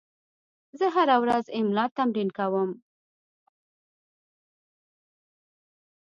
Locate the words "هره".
0.95-1.15